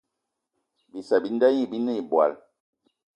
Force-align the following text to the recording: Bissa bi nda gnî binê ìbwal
Bissa 0.91 1.17
bi 1.23 1.29
nda 1.35 1.49
gnî 1.55 1.65
binê 1.71 1.93
ìbwal 2.01 2.31